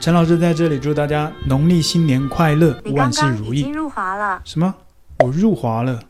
[0.00, 3.60] 陈老师在这里祝大家农历新年快乐，万事如意。
[3.60, 4.40] 已经入华了？
[4.44, 4.72] 什么？
[5.18, 6.00] 我入华了？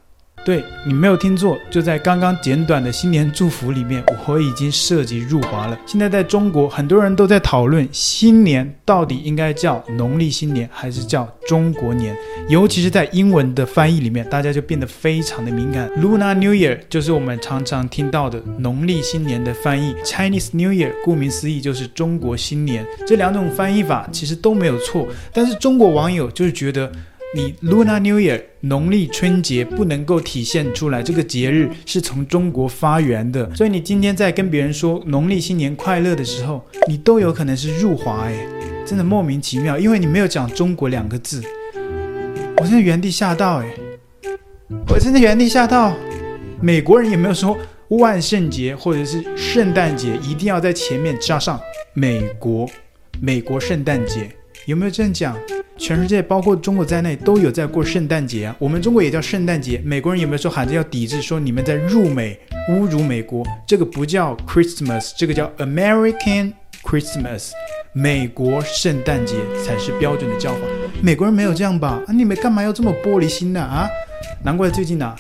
[0.45, 5.79] 对，你没有听错，就在刚刚简短的新年祝福里面，我已经涉及入华了。
[5.85, 12.17] 现在在中国，很多人都在讨论新年到底应该叫农历新年还是叫中国年，
[12.49, 15.89] 尤其是在英文的翻译里面，大家就变得非常的敏感。
[16.01, 22.87] Lunar New Year 就是我们常常听到的农历新年的翻译，Chinese New Year 顾名思义就是中国新年。
[23.07, 26.91] 这两种翻译法其实都没有错，但是中国网友就是觉得。
[27.35, 38.47] 你 Lunar New Year 农历春节不能够体现出来，这个节日是从中国发源的，所以你今天在跟别人说农历新年快乐的时候，你都有可能是入华哎，
[38.87, 41.43] 真的莫名其妙，因为你没有讲中国两个字，
[42.57, 43.75] 我真的原地吓到哎，
[44.89, 45.95] 我真的原地吓到，
[46.63, 47.55] 美国人也没有说
[47.89, 51.61] 万圣节或者是圣诞节一定要在前面加上
[51.93, 52.67] 美国，
[53.21, 54.31] 美国圣诞节？
[54.65, 55.37] 有没有这样讲？
[55.79, 59.81] 全世界包括中国在内都有在过圣诞节啊，我们中国也叫圣诞节。
[59.85, 62.39] 美国人有没有说喊着要抵制，说你们在入美、
[62.71, 63.47] 侮辱美国？
[63.67, 67.53] 这个不叫 Christmas，这个叫 American Christmas，
[67.93, 70.61] 美国圣诞节才是标准的叫法。
[71.01, 72.03] 美国人没有这样吧？
[72.07, 73.61] 啊，你们干嘛要这么玻璃心呢？
[73.61, 73.89] 啊，
[74.43, 75.17] 难怪最近啊。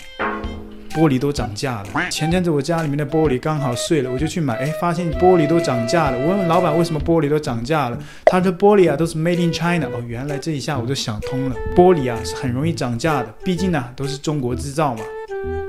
[0.99, 2.11] 玻璃都涨价了。
[2.11, 6.19] 前阵子我家里面的玻璃刚好碎了，我就去买，哎，发现玻璃都涨价了。
[6.19, 9.87] 我问问老板为什么玻璃都涨价了，他说玻璃啊都是 made in China。
[9.87, 15.01] 哦，原来这一下我就想通了，玻璃啊是很容易涨价的，毕竟呢、都是中国制造嘛。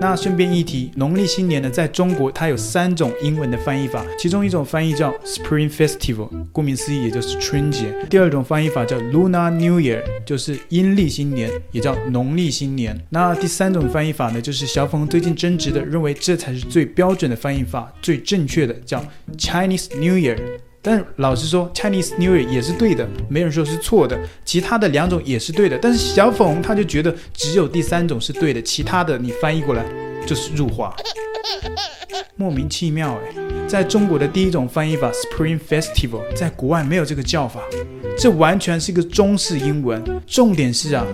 [0.02, 12.97] 那顺便一提，农历新年呢，在中国它有三种英文的翻译法，其中一种翻译叫 Spring Festival，顾名思义也就是春节；第二种翻译法叫 Lunar New Year，就是阴历新年，也叫农历新年。
[13.09, 19.05] 那第三种翻译法呢，就是小粉红最近争执的，认为这才是最标准的翻译法，最正确的叫
[19.38, 20.38] Chinese New Year。
[20.81, 24.17] 但老实说，Chinese New Year 也是对的，没人说是错的。
[24.45, 29.86] 其他的两种也是对的，但是小粉红他就觉得只有第三种是对的，其他的你翻译过来
[30.25, 30.95] 就是入华，
[32.36, 33.36] 莫名其妙哎。
[33.67, 37.61] 在中国的第一种翻译法 Spring Festival，在国外没有这个叫法，
[38.17, 40.04] 这完全是一个中式英文。
[40.25, 41.05] 重点是啊，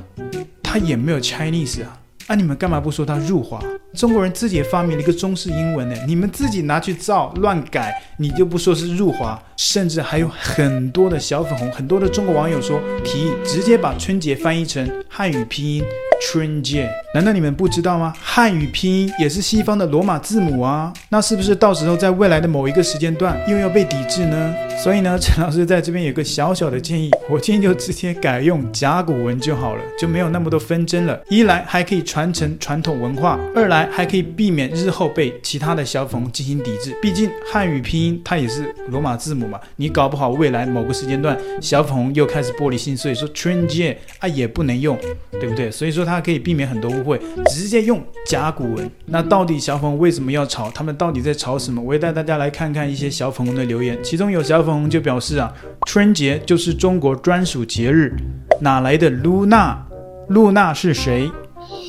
[0.63, 3.61] 它也没有 Chinese 啊，那你们干嘛不说它入华？
[3.93, 15.83] 中国人自己也发明了一个中式英文呢，你们自己拿去造乱改，你就不说是入华，甚至还有很多的小粉红，很多的中国网友说提议直接把春节翻译成汉语拼音。
[16.21, 18.13] 春节，难道你们不知道吗？
[18.21, 24.53] 汉语拼音也是西方的罗马字母啊，那是不是到时候在未来的某一个时间段又要被抵制呢？
[24.83, 31.19] 所以呢，陈老师在这边有个小小的建议，我建议就直接改用甲骨文就好了，就没有那么多纷争了。
[31.29, 36.95] 一来还可以传承传统文化，二来还可以避免日后被其他的小粉红进行抵制。
[37.01, 44.97] 毕竟汉语拼音它也是罗马字母嘛，你搞不好未来某个时间段小粉红又开始玻璃心，所以说春节啊也不能用，
[45.31, 45.69] 对不对？
[45.69, 46.05] 所以说。
[46.05, 48.89] 它它可以避免很多误会，直接用甲骨文。
[49.05, 50.71] 那到底小粉红为什么要吵？
[50.71, 51.81] 他们到底在吵什么？
[51.81, 53.97] 我也带大家来看看一些小粉红的留言。
[54.03, 55.53] 其中有小粉红就表示啊，
[55.85, 58.15] 春节就是中国专属节日，
[58.61, 59.85] 哪来的露娜？
[60.29, 61.29] 露娜是谁？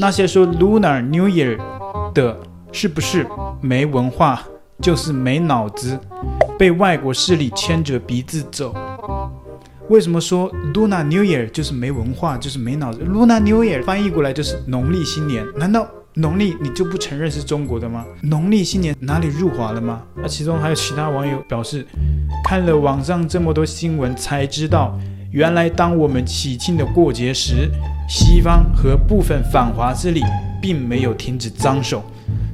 [0.00, 1.58] 那些说 Luna New Year
[2.14, 2.36] 的，
[2.72, 3.26] 是不是
[3.60, 4.42] 没文化？
[4.82, 5.98] 就是没脑子，
[6.58, 8.74] 被外国势力牵着鼻子走。
[9.88, 18.04] 为什么说 Luna New Year 就是没文化，就是没脑子？Luna New Year 翻译过来就是农历新年，难道农历你就不承认是中国的吗？
[18.22, 20.02] 农历新年哪里入华了吗？
[20.16, 21.86] 那其中还有其他网友表示，
[22.44, 24.98] 看了网上这么多新闻才知道，
[25.30, 27.70] 原来当我们喜庆的过节时，
[28.08, 30.20] 西方和部分反华势力
[30.60, 32.02] 并没有停止脏手，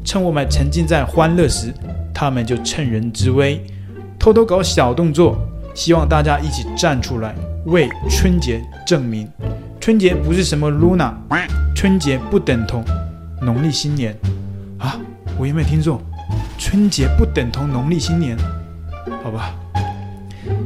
[0.05, 1.73] 趁我们沉浸在欢乐时，
[2.13, 3.65] 他们就趁人之危，
[4.19, 5.39] 偷偷搞小动作。
[5.75, 7.35] 希望大家一起站出来，
[7.67, 9.29] 为春节证明，
[9.81, 11.13] 春节不是什么 Luna，
[11.75, 12.85] 春节不等同
[13.41, 14.17] 农历新年
[14.79, 14.97] 啊！
[15.39, 16.01] 我有没有听错？
[16.59, 18.37] 春节不等同农历新年，
[19.25, 19.55] 好吧？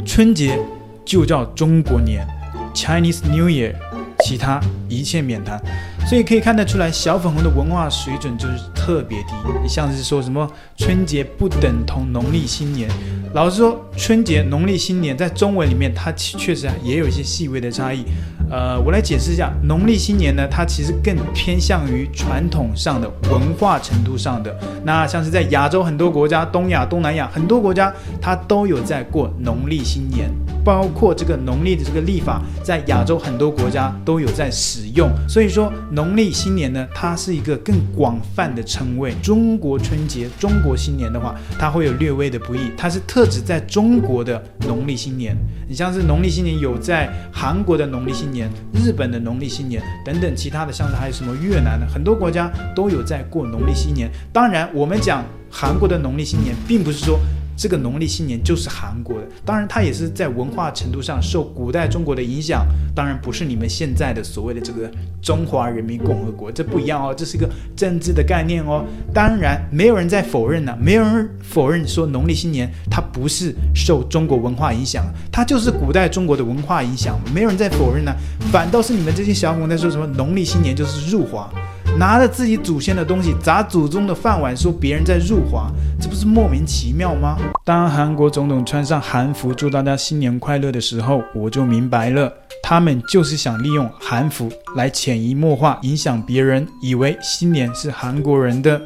[0.04, 0.58] 春节
[1.04, 2.26] 就叫中国年
[2.74, 3.74] ，Chinese New Year，
[4.20, 5.60] 其他一切免谈。
[6.06, 9.32] 所以可以看得出来，小粉红的文化水准就是特别低。
[9.68, 12.88] 像是说什么春节不等同农历新年。
[13.34, 18.04] 老实说，春节、农历新年在中文里面，它确实也有一些细微的差异。
[18.48, 24.56] 呃，我来解释一下，农历新年呢，它其实更偏向于传统上的文化程度上的。
[24.84, 30.30] 那像是在亚洲很多国家，东亚、东南亚很多国家，它都有在过农历新年。
[30.64, 35.08] 包括这个农历的这个历法，在亚洲很多国家都有在使用。
[35.28, 39.14] 所以说，农历新年呢，它是一个更广泛的称谓。
[39.22, 45.36] 中国春节、中国新年的话，它会有略微的不易，它是特指在中国的农历新年。
[45.68, 54.10] 你像是农历新年有在韩国的农历新年、年日本的农历新年等等其他的，像是还有什么越南的，很多国家都有在过农历新年。
[54.32, 57.18] 当然，我们讲韩国的农历新年，并不是说。
[57.56, 64.90] 这个农历新年就是韩国的，当然它也是在文化程度上受古代中国的影响，当然不是你们现在的所谓的这个
[65.22, 68.84] 中华人民共和国，这不一样哦，这是一个政治的概念哦。
[69.14, 78.14] 当然没有人在否认呢，没有人否认说农历新年它不是受中国文化影响，它就是古代中国的文化影响，没有人在否认呢，
[78.52, 81.50] 反倒是你们这些小粉在说什么农历新年就是入华。
[81.98, 87.38] 拿着自己祖先的东西砸祖宗的饭碗，说别人在入华，这不是莫名其妙吗？
[87.64, 92.30] 当韩国总统穿上韩服祝大家新年快乐的时候，我就明白了，
[92.62, 98.78] 他们就是想利用韩服来潜移默化影响别人，以为新年是韩国人的。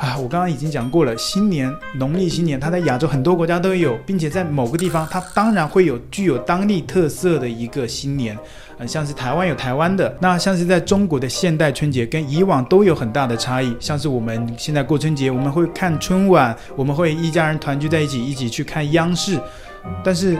[0.00, 8.34] 啊，我刚刚已经讲过了，新年农历新年，它在亚洲很多国家都有，并且在某个地方，它当然会有具有当地特色的一个新年，
[8.78, 13.76] 呃，像是台湾有台湾的，那像是在中国的现代春节，跟以往都有很大的差异。
[13.78, 19.38] 像是我们现在过春节，我们会看春晚，我们会一家人团聚在一起，一起去看央视，
[20.02, 20.38] 但是。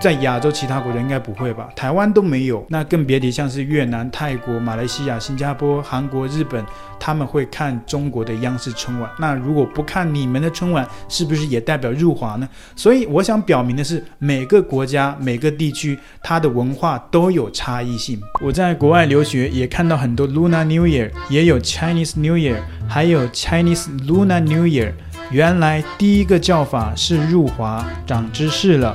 [0.00, 1.68] 在亚洲其他国家应该不会吧？
[1.74, 6.62] 台湾都没有，那更别提像是越南、泰国、马来西亚、新加坡、韩国、日本，
[6.98, 9.10] 他们会看中国的央视春晚。
[9.18, 12.48] 那如果不看你们的春晚，是不是也代表入华呢？
[12.76, 18.20] 所以我想表明的是，每个国家、每个地区，它的文化都有差异性。
[18.42, 22.56] 我在国外留学，也看到很多 Lunar New Year，也有 Chinese New Year，
[22.88, 24.92] 还有 Chinese Lunar New Year。
[25.30, 28.94] 原来第一个叫法是入华，长知识了。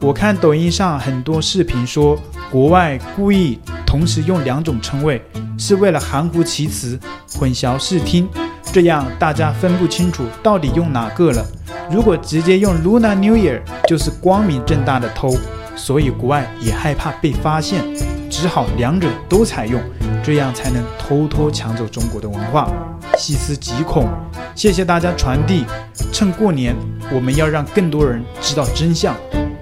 [0.00, 2.16] 我看抖音上很多视频说，
[2.52, 5.20] 国外故意同时用两种称谓，
[5.58, 6.98] 是为了含糊其辞、
[7.32, 8.28] 混淆视听，
[8.72, 11.44] 这样大家分不清楚到底用哪个了。
[11.90, 15.36] 如果直接用 Luna New Year，就是光明正大的偷，
[15.74, 17.82] 所以国外也害怕被发现，
[18.30, 19.82] 只好两者都采用，
[20.22, 22.70] 这样才能偷偷抢走中国的文化。
[23.16, 24.06] 细思极恐，
[24.54, 25.64] 谢谢大家传递。
[26.12, 26.76] 趁过年，
[27.12, 29.12] 我们要让更多人知道真相。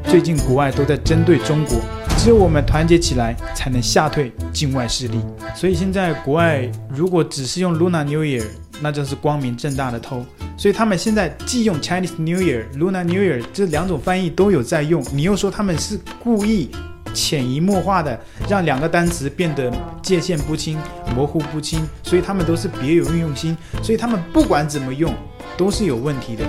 [0.08, 1.81] 最近国外都在针对中国，
[2.17, 5.20] 只有我们团结起来，才能吓退境外势力。
[5.55, 8.44] 所以现在国外如果只是用 Lunar New Year，
[8.81, 10.25] 那就是光明正大的偷。
[10.56, 15.05] 所以他们现在既用 Chinese New Year、Lunar New Year 这两种翻译都有在用。
[15.12, 16.70] 你又说他们是故意
[17.12, 18.19] 潜移默化的
[18.49, 20.79] 让两个单词变得界限不清、
[21.14, 23.56] 模糊不清，所以他们都是别有用心。
[23.82, 25.12] 所以他们不管怎么用
[25.56, 26.44] 都是有问题的。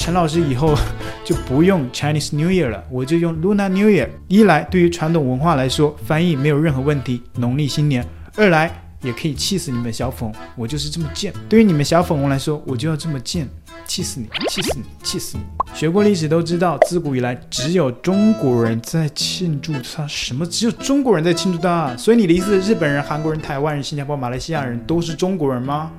[0.00, 0.74] 陈老师以后
[1.22, 4.08] 就不用 Chinese New Year 了，我就用 Lunar New Year。
[4.28, 8.02] 一来，对于传统文化来说，翻译没有任何问题，农历新年；
[8.34, 11.34] 二来，也可以气死你们小粉，我就是这么贱。
[11.50, 13.46] 对于你们小粉红来说，我就要这么贱，
[13.86, 15.44] 气死你，气死你，气死你！
[15.74, 20.46] 学过历史都知道，自古以来只有中国人在庆祝它，什么？
[20.46, 21.94] 只有中国人在庆祝它？
[21.98, 25.92] 所以你的意思，日本人、韩国人、台湾人、新加坡、马来西亚人都是中国人吗？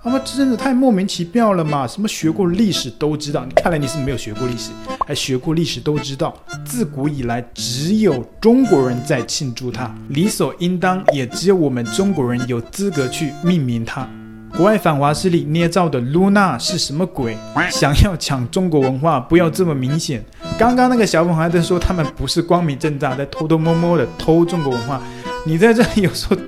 [0.00, 1.84] 他们真的太莫名其妙了嘛！
[1.84, 4.70] 什么学过历史都知道，你看来你是没有学过历史，
[5.04, 6.32] 还学过历史都知道，
[6.64, 14.08] 自古以来只有中国人在庆祝它，理所应当，也只有我们中国人有资格去命名它。
[14.56, 17.36] 国外反华势力捏造的 Luna 是什么鬼？
[17.68, 20.24] 想要抢中国文化，不要这么明显。
[20.56, 25.02] 刚刚那个小粉还在说他们不是光明正大，在偷偷摸摸的偷中国文化，
[25.44, 26.38] 你在这里有说。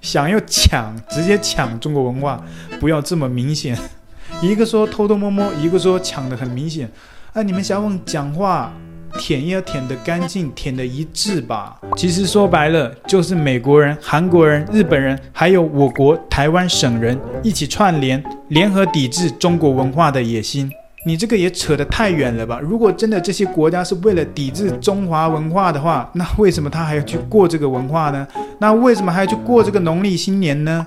[0.00, 2.42] 想要抢，直接抢中国文化，
[2.80, 3.76] 不要这么明显。
[4.40, 6.90] 一个说偷偷摸摸，一个说抢的很明显。
[7.32, 8.72] 啊，你们小粉讲话
[9.18, 11.76] 舔也要舔得干净，舔的一致吧。
[11.96, 20.70] 其实说白了，就是美国人、韩国人、日本人，还有我国台湾省人一起串联，联合抵制中国文化的野心。
[21.06, 22.60] 你这个也扯得太远了吧？
[22.60, 28.26] 如果真的这些国家是为了抵制中华文化的话，那为什么他还要去过这个文化呢？
[28.58, 30.86] 那为什么还要去过这个农历新年呢？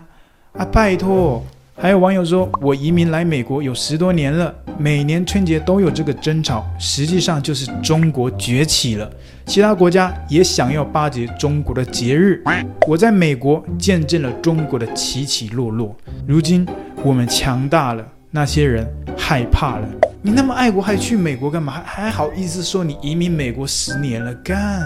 [0.52, 1.44] 啊，拜托！
[1.76, 9.12] 还有网友说，我移民来美国有十多年了，每年春节都有这个争吵，实际上就是中国崛起了，
[9.48, 12.44] 其他国家也想要巴结中国的节日。
[12.88, 15.96] 我在美国见证了中国的起起落落，
[16.28, 16.64] 如今
[17.04, 18.08] 我们强大了。
[18.36, 19.88] 那些人害怕了。
[20.20, 21.72] 你那么爱国，还去美国干嘛？
[21.72, 24.34] 还还好意思说你移民美国十年了？
[24.44, 24.82] 干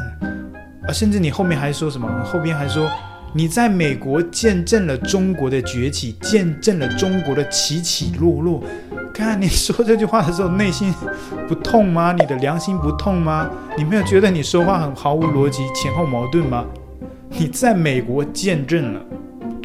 [0.86, 0.92] 啊！
[0.92, 2.10] 甚至你后面还说什么？
[2.26, 2.92] 后边还说
[3.34, 8.62] 你在美国见证了中国的崛起，见证了中国的起起落落。
[9.14, 10.94] 看你说这句话的时候，内心
[11.48, 12.12] 不痛吗？
[12.12, 13.50] 你的良心不痛吗？
[13.78, 16.66] 你没有觉得你说话很毫无逻辑、前后矛盾吗？
[17.30, 19.02] 你在美国见证了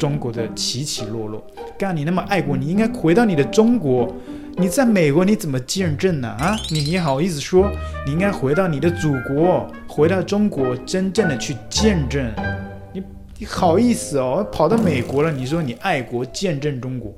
[0.03, 1.41] 中国的起起落落。
[1.77, 4.13] 干，你那么爱国，你应该回到你的中国。
[4.57, 6.27] 你在美国你怎么见证呢？
[6.27, 7.71] 啊，你你好意思说？
[8.05, 12.29] 你应该回到你的祖国，回到中国，真正的去见证。
[12.91, 13.01] 你
[13.39, 14.45] 你好意思哦？
[14.51, 17.15] 跑到美国了，你说你爱国，见证中国。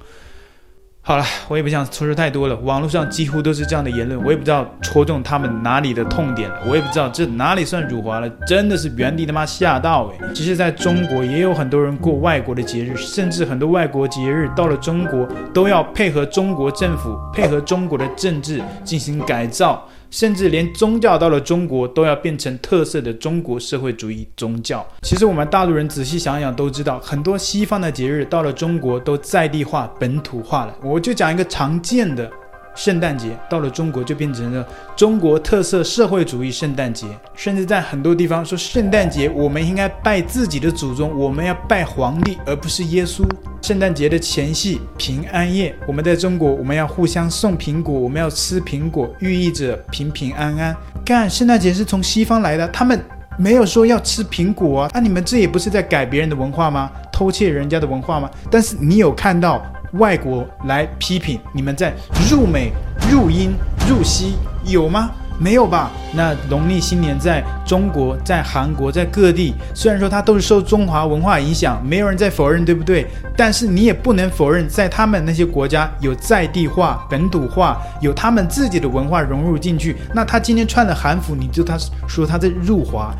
[1.08, 2.56] 好了，我也不想说说太多了。
[2.56, 6.56] 网络上几乎都是这样的言论，我也不知道戳中他们哪里的痛点了。
[6.66, 10.34] 我也不知道这哪里算辱华了，真的是原地他妈吓到诶。
[10.34, 19.88] 其实在中国也有很多人过外国的节日，甚至很多外国节日到了中国都要配合中国政府，配合中国的政治进行改造。
[20.16, 24.88] 甚至连宗教到了中国都要变成特色的中国社会主义宗教。
[25.02, 30.74] 其实我们大陆人仔细想想都知道，很多西方的节日到了中国都在地化、本土化了。
[30.82, 32.32] 我就讲一个常见的。
[32.76, 43.24] 圣诞节到了中国就变成了中国特色社会主义圣诞节，甚至在很多地方说圣诞节我们应该拜自己的祖宗，我们要拜皇帝而不是耶稣。
[43.62, 50.76] 圣诞节的前夕平安夜，我们在中国我们要互相送苹果，我们要吃苹果，寓意着平平安安。
[51.04, 53.00] 看，圣诞节是从西方来的，他们
[53.40, 56.92] 没有说要吃苹果啊，那、你们这也不是在改别人的文化吗？
[57.12, 58.30] 偷窃人家的文化吗？
[58.52, 59.66] 但是你有看到？
[59.98, 61.94] 外国来批评你们在
[62.30, 62.72] 入美、
[63.12, 63.54] 入英、
[63.88, 64.36] 入西，
[64.66, 65.10] 有吗？
[65.38, 65.92] 没有吧？
[66.14, 73.06] 那农历新年在中国、在韩国、在各地，虽然说它都是受中华文化影响，没有人在否认，对不对？
[73.36, 79.98] 但是你也不能否认，在他们那些国家有在地化、本土化，有他们自己的文化融入进去。
[80.14, 83.14] 那他今天穿的韩服，你就他说他在入华。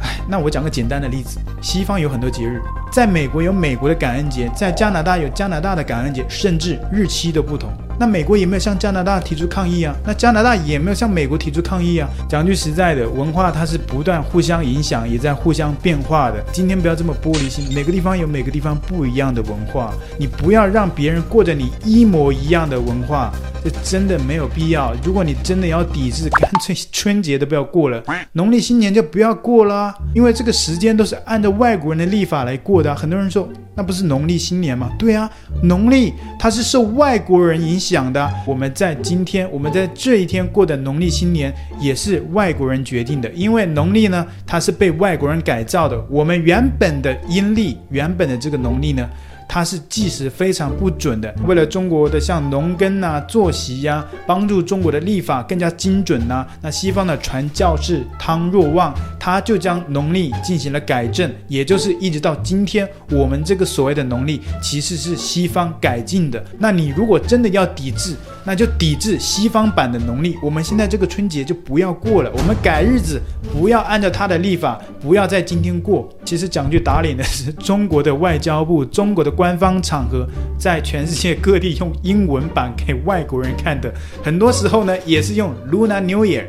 [0.00, 2.60] 哎，那我讲个简单的例子，西方有很多节日。
[2.94, 7.68] 在美国有美国的感恩节，在加拿大有加拿大的感恩节，甚至日期都不同。
[7.98, 12.08] 那美国也没有向加拿大提出抗议啊，那加拿大也没有向美国提出抗议啊。
[12.28, 16.36] 讲句实在的，文化它是不断互相影响，也在互相变化的。
[16.52, 23.32] 今天不要这么玻璃心，每个地方有每个地方不一样的文化，你不要让别人过着你一模一样的文化，
[23.64, 24.94] 这真的没有必要。
[25.02, 32.94] 如果你真的要抵制，干脆春节都不要过了， 农历新年就不要过了，因为这个时间都是按照外国人的历法来过的。
[32.94, 34.92] 很多人说，那不是农历新年吗？
[34.98, 35.30] 对啊，
[35.62, 38.30] 农历它是受外国人影响的。
[38.46, 43.30] 我们在今天，我们在这一天过的农历新年，也是外国人决定的。
[43.30, 45.98] 因为农历呢，它是被外国人改造的。
[46.10, 49.08] 我们原本的阴历，原本的这个农历呢，
[49.54, 58.92] 它是计时非常不准的，为了中国的像农耕啊、作息呀、啊，帮助中国的立法更加精准呐、啊，那西方的传教士汤若望，
[59.24, 66.44] 他就将农历进行了改正，也就是一直到今天，我们这个所谓的农历其实是西方改进的。
[66.58, 68.14] 那你如果真的要抵制，
[68.44, 73.18] 那就抵制西方版的农历，我们现在这个春节就不要过了，我们改日子，
[73.50, 76.06] 不要按照他的历法，不要在今天过。
[76.22, 79.30] 其实讲句打脸的是，中国的外交部，中国的。
[79.34, 80.24] 官方场合
[80.56, 86.44] 在全世界各地用英文版给外国人看的，很多时候呢也是用 Lunar New Year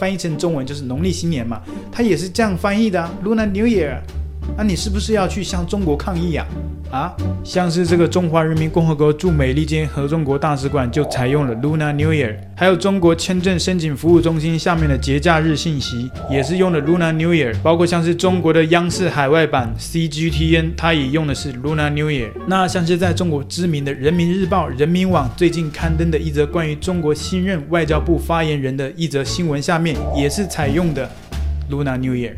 [0.00, 1.60] 翻译成中文就是农历新年嘛，
[1.92, 4.00] 它也是这样翻译的，Lunar New Year。
[4.62, 6.46] 那你是不是要去向中国抗议呀？
[6.90, 22.28] 啊，像是这个中华人民共和国驻美利坚合众国大使馆就采用了 Lunar New Year，还有中国签证申请服务中心下面的节假日信息也是用的 Lunar New Year，包括像是中国的央视海外版 CGTN，它也用的是 Lunar New Year。
[22.46, 31.10] 那像是在中国知名的人民日报、人民网最近刊登的一则关于中国新任外交部发言人的一则新闻，下面也是采用的
[31.70, 32.34] Lunar New Year。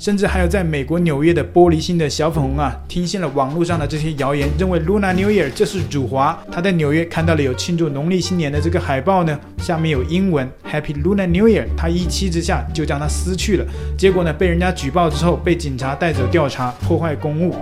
[0.00, 6.42] 甚至还有在美国纽约的玻璃心的小粉红啊，听信了网络上的这些谣言，认为 Luna New Year 就是辱华。
[6.50, 13.66] 他在纽约看到了有庆祝农历新年的这个海报呢，下面有英文 Happy Luna New Year，他一气之下就将它撕去了。
[13.98, 17.54] 结果呢，被人家举报之后，被警察带走调查，破坏公务。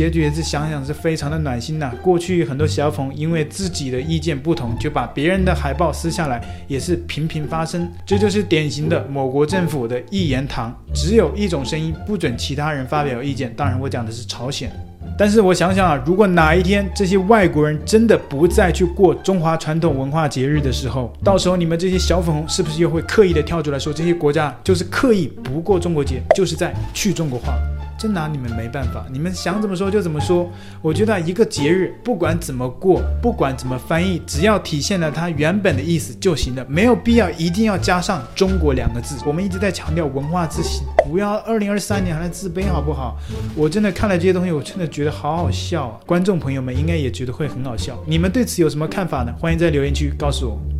[0.00, 1.92] 结局也是想想是非常的暖心呐。
[2.00, 7.86] 过去很多小粉因为自己的意见不同，就把别人的海报撕下来，也是频频发生。
[8.06, 13.52] 这就是典型的某国政府的一言堂，只有一种声音，不准其他人发表意见。
[13.54, 14.72] 当然，我讲的是朝鲜。
[15.18, 27.52] 但是我想想啊，如果哪一天这些外国人真的不再去过中华传统文化节日的时候，到时候你们这些小粉红是不是又会刻意的跳出来说这些国家就是刻意不过中国节，就是在去中国化？
[28.00, 30.50] 真拿你们没办法，你们想怎么说就怎么说。
[30.80, 39.16] 我觉得一个节日不管怎么过，不管怎么翻译，只要体现了它原本的意思就行了，没有必要一定要加上“中国”两个字。
[39.26, 43.18] 我们一直在强调文化自信，不要二零二三年还在自卑，好不好？
[43.54, 46.00] 我真的看了这些东西，我真的觉得好好笑啊！
[46.06, 48.02] 观众朋友们应该也觉得会很好笑。
[48.06, 49.34] 你们对此有什么看法呢？
[49.38, 50.79] 欢迎在留言区告诉我。